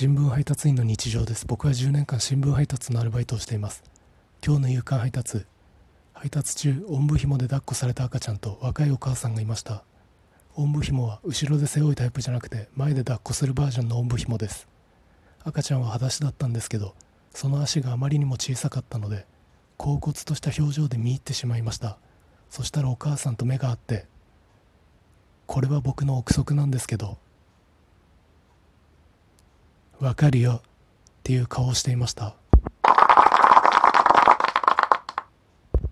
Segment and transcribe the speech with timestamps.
[0.00, 1.44] 新聞配達員の日常です。
[1.44, 3.82] 僕は10年間新聞配達のアルバイトをしています。
[4.46, 5.44] 今日の夕刊配達。
[6.12, 9.82] 配達中おんぶ紐で抱っこされた赤ちゃんと若いお母さんがいました。
[10.54, 14.68] おんぶ紐は後ろで背負うタイプじゃなくて前で抱っこするバージョンのおんぶ紐です。
[15.42, 16.94] 赤ちゃんは裸足だったんですけど
[17.34, 19.26] その足があまりにも小さかったので
[19.78, 21.98] 恍惚とした表情で見入ってしまいました。
[22.50, 24.06] そしたらお母さんと目が合って
[25.48, 27.18] これは僕の憶測なんですけど
[30.00, 30.60] わかるよっ
[31.24, 32.37] ていう顔をしていました。